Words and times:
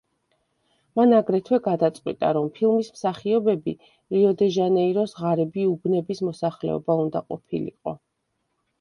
მან 0.99 1.11
აგრეთვე 1.17 1.59
გადაწყვიტა, 1.67 2.31
რომ 2.39 2.47
ფილმის 2.57 2.89
მსახიობები 2.97 3.75
რიო 4.17 4.33
დე 4.43 4.51
ჟანეიროს 4.59 5.17
ღარიბი 5.23 5.71
უბნების 5.77 6.27
მოსახლეობა 6.33 7.01
უნდა 7.07 7.27
ყოფილიყო. 7.33 7.99